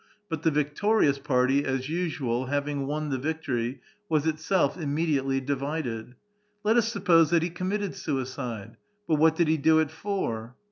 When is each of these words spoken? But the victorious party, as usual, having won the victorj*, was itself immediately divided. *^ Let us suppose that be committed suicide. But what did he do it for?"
But 0.29 0.41
the 0.41 0.49
victorious 0.49 1.19
party, 1.19 1.63
as 1.63 1.87
usual, 1.87 2.47
having 2.47 2.87
won 2.87 3.09
the 3.09 3.19
victorj*, 3.19 3.81
was 4.09 4.25
itself 4.25 4.75
immediately 4.75 5.39
divided. 5.39 6.07
*^ 6.07 6.13
Let 6.63 6.75
us 6.75 6.87
suppose 6.87 7.29
that 7.29 7.41
be 7.43 7.51
committed 7.51 7.93
suicide. 7.93 8.77
But 9.07 9.17
what 9.19 9.35
did 9.35 9.47
he 9.47 9.57
do 9.57 9.77
it 9.77 9.91
for?" 9.91 10.55